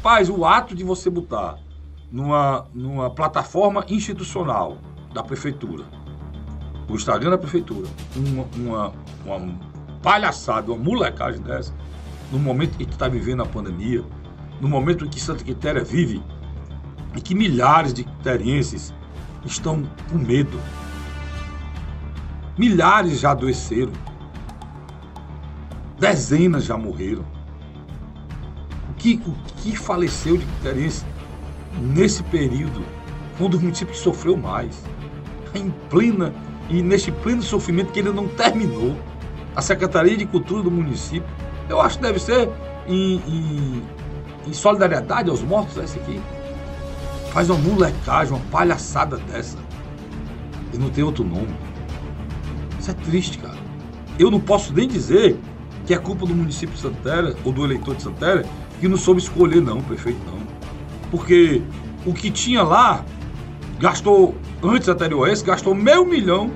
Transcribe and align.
Faz 0.00 0.30
o 0.30 0.44
ato 0.44 0.76
de 0.76 0.84
você 0.84 1.10
botar 1.10 1.58
numa, 2.12 2.68
numa 2.72 3.10
plataforma 3.10 3.84
institucional 3.88 4.78
da 5.12 5.24
prefeitura, 5.24 5.86
o 6.88 6.94
Instagram 6.94 7.30
da 7.30 7.38
prefeitura, 7.38 7.88
uma, 8.14 8.46
uma, 8.54 8.92
uma 9.26 9.58
palhaçada, 10.00 10.70
uma 10.70 10.80
molecagem 10.80 11.42
dessa, 11.42 11.74
no 12.30 12.38
momento 12.38 12.76
que 12.76 12.84
está 12.84 13.08
vivendo 13.08 13.42
a 13.42 13.46
pandemia, 13.46 14.04
no 14.60 14.68
momento 14.68 15.04
em 15.04 15.08
que 15.08 15.20
Santa 15.20 15.42
Quitéria 15.42 15.82
vive 15.82 16.22
e 17.16 17.20
que 17.20 17.34
milhares 17.34 17.92
de 17.92 18.04
quiterienses 18.04 18.94
estão 19.44 19.82
com 20.08 20.16
medo. 20.16 20.60
Milhares 22.56 23.18
já 23.18 23.32
adoeceram. 23.32 23.92
Dezenas 25.98 26.66
já 26.66 26.76
morreram. 26.78 27.37
O 28.98 29.32
que, 29.62 29.76
faleceu 29.76 30.36
de 30.36 30.44
quiteriense 30.44 31.04
nesse 31.80 32.20
período, 32.24 32.82
um 33.40 33.48
dos 33.48 33.60
municípios 33.60 33.98
que 33.98 34.02
sofreu 34.02 34.36
mais? 34.36 34.82
Em 35.54 35.70
plena, 35.88 36.34
e 36.68 36.82
neste 36.82 37.12
pleno 37.12 37.40
sofrimento 37.40 37.92
que 37.92 38.00
ele 38.00 38.10
não 38.10 38.26
terminou. 38.26 38.96
A 39.54 39.62
Secretaria 39.62 40.16
de 40.16 40.26
Cultura 40.26 40.64
do 40.64 40.70
município, 40.70 41.28
eu 41.68 41.80
acho 41.80 41.96
que 41.98 42.02
deve 42.02 42.18
ser 42.18 42.50
em, 42.88 43.22
em, 43.26 43.82
em 44.48 44.52
solidariedade 44.52 45.30
aos 45.30 45.42
mortos, 45.42 45.76
esse 45.76 45.96
aqui. 46.00 46.20
Faz 47.32 47.48
uma 47.50 47.58
molecagem, 47.58 48.34
uma 48.34 48.44
palhaçada 48.50 49.16
dessa. 49.16 49.58
E 50.74 50.76
não 50.76 50.90
tem 50.90 51.04
outro 51.04 51.22
nome. 51.22 51.54
Isso 52.80 52.90
é 52.90 52.94
triste, 52.94 53.38
cara. 53.38 53.58
Eu 54.18 54.28
não 54.28 54.40
posso 54.40 54.72
nem 54.72 54.88
dizer 54.88 55.38
que 55.86 55.94
é 55.94 55.98
culpa 55.98 56.26
do 56.26 56.34
município 56.34 56.74
de 56.74 56.80
Santana 56.80 57.34
ou 57.44 57.52
do 57.52 57.64
eleitor 57.64 57.94
de 57.94 58.02
Santana 58.02 58.44
que 58.80 58.88
não 58.88 58.96
soube 58.96 59.20
escolher, 59.20 59.60
não, 59.60 59.80
prefeito, 59.80 60.18
não. 60.26 60.38
Porque 61.10 61.62
o 62.06 62.12
que 62.12 62.30
tinha 62.30 62.62
lá 62.62 63.04
gastou, 63.78 64.34
antes 64.62 64.88
anterior 64.88 65.28
a 65.28 65.32
esse, 65.32 65.44
gastou 65.44 65.74
meio 65.74 66.04
milhão 66.04 66.50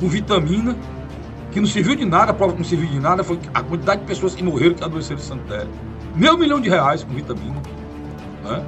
com 0.00 0.08
vitamina, 0.08 0.76
que 1.50 1.60
não 1.60 1.66
serviu 1.66 1.94
de 1.94 2.04
nada, 2.04 2.30
a 2.30 2.34
prova 2.34 2.52
que 2.52 2.58
não 2.58 2.64
serviu 2.64 2.88
de 2.88 2.98
nada 2.98 3.22
foi 3.22 3.38
a 3.52 3.62
quantidade 3.62 4.00
de 4.00 4.06
pessoas 4.06 4.34
que 4.34 4.42
morreram 4.42 4.74
que 4.74 4.82
adoeceram 4.82 5.20
em 5.20 5.24
Santéria. 5.24 5.68
Meio 6.14 6.38
milhão 6.38 6.60
de 6.60 6.68
reais 6.68 7.04
com 7.04 7.12
vitamina. 7.12 7.60
Né? 8.44 8.64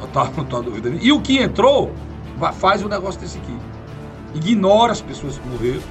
Não 0.00 0.06
tá, 0.08 0.30
não 0.36 0.44
tá. 0.44 0.58
E 1.00 1.12
o 1.12 1.20
que 1.20 1.38
entrou, 1.38 1.92
faz 2.54 2.82
o 2.82 2.86
um 2.86 2.88
negócio 2.88 3.20
desse 3.20 3.38
aqui. 3.38 3.56
Ignora 4.34 4.92
as 4.92 5.00
pessoas 5.00 5.38
que 5.38 5.48
morreram, 5.48 5.82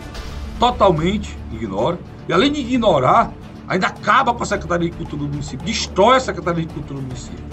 totalmente 0.59 1.37
ignora. 1.51 1.99
E 2.27 2.33
além 2.33 2.51
de 2.51 2.61
ignorar, 2.61 3.33
ainda 3.69 3.87
acaba 3.87 4.33
com 4.33 4.41
a 4.41 4.45
Secretaria 4.45 4.89
de 4.89 4.97
Cultura 4.97 5.23
do 5.23 5.29
município, 5.29 5.65
destrói 5.65 6.17
a 6.17 6.19
Secretaria 6.19 6.65
de 6.65 6.73
Cultura 6.73 6.99
do 6.99 7.03
município. 7.03 7.45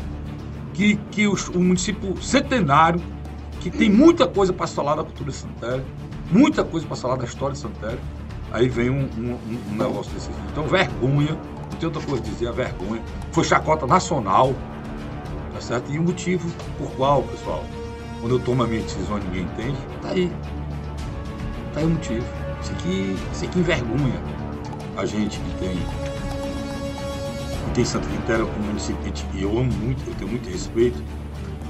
Que, 0.73 0.97
que 1.11 1.27
o, 1.27 1.61
município 1.61 2.21
centenário, 2.23 3.01
que 3.61 3.71
tem 3.71 3.91
muita 3.91 4.27
coisa 4.27 4.53
para 4.53 4.67
falar 4.67 4.97
da 4.97 5.05
cultura 5.05 5.31
de 5.31 5.37
Santéria, 5.37 5.85
muita 6.31 6.65
coisa 6.65 6.87
para 6.87 6.97
falar 6.97 7.17
da 7.17 7.25
história 7.25 7.53
de 7.53 7.61
Santéria, 7.61 7.99
aí 8.51 8.69
vem 8.69 8.91
um, 8.91 9.09
um, 9.17 9.39
um 9.71 9.77
negócio 9.77 10.13
desse. 10.13 10.31
Então, 10.53 10.65
vergonha, 10.65 11.33
não 11.71 11.79
tem 11.79 11.87
outra 11.87 12.03
coisa 12.03 12.23
a 12.23 12.27
dizer, 12.27 12.49
a 12.49 12.53
vergonha. 12.53 13.03
Foi 13.33 13.45
chacota 13.45 13.87
nacional, 13.87 14.55
tá 15.53 15.61
certo? 15.61 15.91
E 15.91 15.99
o 15.99 16.03
motivo 16.03 16.51
por 16.79 16.91
qual, 16.93 17.23
pessoal, 17.23 17.65
quando 18.21 18.33
eu 18.33 18.39
tomo 18.41 18.63
a 18.63 18.67
minha 18.67 18.83
decisão 18.83 19.19
ninguém 19.19 19.45
entende, 19.45 19.79
tá 20.03 20.09
aí. 20.11 20.31
Tá 21.73 21.81
aí 21.81 21.87
o 21.87 21.91
motivo. 21.91 22.27
Isso 22.61 22.73
aqui, 22.73 23.17
isso 23.33 23.45
aqui 23.45 23.59
envergonha 23.59 24.46
a 24.97 25.05
gente 25.05 25.39
que 25.39 25.59
tem, 25.59 25.77
que 27.65 27.71
tem 27.75 27.85
Santa 27.85 28.07
Quitéria 28.09 28.47
como 28.47 28.67
município, 28.67 29.13
e 29.35 29.43
eu 29.43 29.51
amo 29.51 29.73
muito, 29.73 30.03
eu 30.07 30.15
tenho 30.15 30.31
muito 30.31 30.49
respeito, 30.49 31.03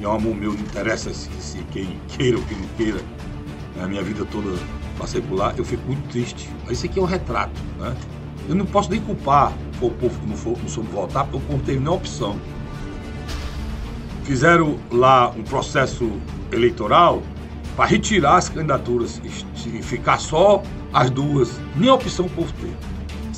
e 0.00 0.05
é 0.05 0.08
um 0.08 0.12
amor 0.12 0.34
meu, 0.34 0.52
não 0.52 0.60
interessa 0.60 1.12
se, 1.12 1.30
se 1.41 1.58
quem 1.72 2.00
queira 2.08 2.36
ou 2.36 2.44
quem 2.44 2.58
não 2.58 2.68
queira, 2.77 3.00
a 3.83 3.86
minha 3.86 4.02
vida 4.02 4.24
toda 4.27 4.56
passei 4.98 5.20
por 5.20 5.36
lá, 5.36 5.55
eu 5.56 5.64
fico 5.64 5.83
muito 5.86 6.08
triste. 6.08 6.48
Mas 6.64 6.78
isso 6.78 6.86
aqui 6.86 6.98
é 6.98 7.02
um 7.02 7.06
retrato, 7.06 7.61
né? 7.78 7.95
Eu 8.48 8.55
não 8.55 8.64
posso 8.64 8.90
nem 8.90 9.01
culpar 9.01 9.52
o 9.80 9.90
povo 9.90 10.18
que 10.20 10.27
não, 10.27 10.36
for, 10.36 10.56
não 10.58 10.68
soube 10.68 10.89
votar, 10.90 11.24
porque 11.24 11.36
o 11.36 11.40
povo 11.40 11.62
teve 11.62 11.78
nenhuma 11.78 11.96
opção. 11.96 12.39
Fizeram 14.24 14.78
lá 14.90 15.30
um 15.30 15.42
processo 15.42 16.11
eleitoral 16.52 17.22
para 17.77 17.86
retirar 17.86 18.36
as 18.36 18.48
candidaturas 18.48 19.20
e 19.24 19.83
ficar 19.83 20.18
só 20.18 20.62
as 20.92 21.11
duas. 21.11 21.61
Nem 21.77 21.90
opção 21.90 22.27
o 22.27 22.30
povo 22.30 22.52
teve, 22.55 22.77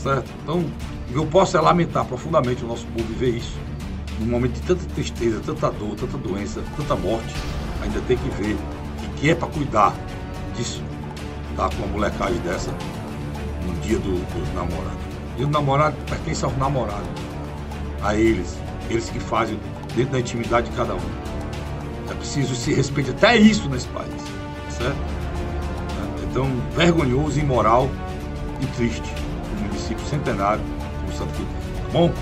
certo? 0.03 0.31
Então, 0.43 0.65
eu 1.13 1.27
posso 1.27 1.57
é 1.57 1.61
lamentar 1.61 2.05
profundamente 2.05 2.65
o 2.65 2.69
nosso 2.69 2.87
povo 2.87 3.05
viver 3.09 3.37
isso. 3.37 3.59
Num 4.21 4.27
momento 4.27 4.55
de 4.55 4.63
tanta 4.63 4.85
tristeza, 4.95 5.41
tanta 5.45 5.71
dor, 5.71 5.95
tanta 5.97 6.19
doença, 6.19 6.63
tanta 6.77 6.97
morte, 6.97 7.35
ainda 7.83 8.01
tem 8.03 8.17
que 8.17 8.29
ver 8.31 8.57
que, 8.99 9.21
que 9.21 9.31
é 9.31 9.35
para 9.35 9.49
cuidar 9.49 9.95
disso, 10.57 10.83
tá? 11.57 11.69
Com 11.69 11.77
uma 11.77 11.87
molecagem 11.87 12.39
dessa 12.41 12.71
no 13.67 13.75
dia 13.81 13.99
do, 13.99 14.13
dos 14.35 14.55
namorados. 14.55 14.99
E 15.37 15.45
o 15.45 15.49
namorado 15.49 15.97
pertence 16.09 16.45
ao 16.45 16.51
namorado, 16.53 17.09
a 18.03 18.17
eles, 18.17 18.59
eles 18.91 19.09
que 19.09 19.21
fazem 19.21 19.59
dentro 19.95 20.13
da 20.13 20.21
intimidade 20.21 20.69
de 20.69 20.77
cada 20.77 20.95
um. 20.95 21.29
É 22.11 22.15
preciso 22.15 22.57
se 22.57 22.73
respeitar 22.75 23.13
até 23.13 23.37
isso 23.37 23.69
nesse 23.69 23.87
país, 23.89 24.23
certo? 24.71 24.97
Então, 26.29 26.49
vergonhoso, 26.75 27.39
imoral 27.39 27.89
e 28.61 28.67
triste 28.67 29.28
o 29.28 29.28
município 29.89 30.05
centenário 30.07 30.63
do 31.07 31.13
Santo 31.13 31.33
Quinto. 31.35 31.51
Tá 31.87 31.93
bom? 31.93 32.13